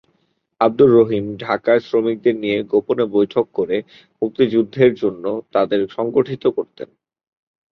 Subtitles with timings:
[0.61, 3.77] আবদুর রহিম ঢাকায় শ্রমিকদের নিয়ে গোপনে বৈঠক করে
[4.21, 6.89] মুক্তিযুদ্ধের জন্য তাঁদের সংগঠিত করতেন।